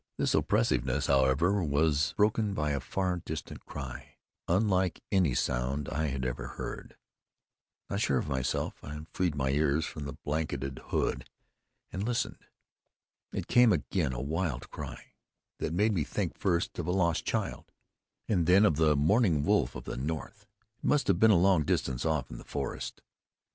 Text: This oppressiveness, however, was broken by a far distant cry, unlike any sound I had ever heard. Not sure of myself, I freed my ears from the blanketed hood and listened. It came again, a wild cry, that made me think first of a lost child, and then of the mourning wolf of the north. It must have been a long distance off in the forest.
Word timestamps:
This 0.17 0.33
oppressiveness, 0.33 1.05
however, 1.05 1.63
was 1.63 2.15
broken 2.17 2.55
by 2.55 2.71
a 2.71 2.79
far 2.79 3.17
distant 3.23 3.67
cry, 3.67 4.15
unlike 4.47 4.99
any 5.11 5.35
sound 5.35 5.87
I 5.89 6.07
had 6.07 6.25
ever 6.25 6.47
heard. 6.47 6.97
Not 7.87 8.01
sure 8.01 8.17
of 8.17 8.27
myself, 8.27 8.83
I 8.83 9.05
freed 9.13 9.35
my 9.35 9.51
ears 9.51 9.85
from 9.85 10.05
the 10.05 10.17
blanketed 10.25 10.79
hood 10.85 11.29
and 11.91 12.03
listened. 12.03 12.47
It 13.31 13.45
came 13.47 13.71
again, 13.71 14.11
a 14.11 14.19
wild 14.19 14.71
cry, 14.71 15.13
that 15.59 15.71
made 15.71 15.93
me 15.93 16.03
think 16.03 16.35
first 16.35 16.79
of 16.79 16.87
a 16.87 16.91
lost 16.91 17.23
child, 17.23 17.71
and 18.27 18.47
then 18.47 18.65
of 18.65 18.77
the 18.77 18.95
mourning 18.95 19.45
wolf 19.45 19.75
of 19.75 19.83
the 19.83 19.97
north. 19.97 20.47
It 20.79 20.83
must 20.83 21.09
have 21.09 21.19
been 21.19 21.29
a 21.29 21.35
long 21.37 21.61
distance 21.61 22.05
off 22.07 22.31
in 22.31 22.39
the 22.39 22.43
forest. 22.43 23.03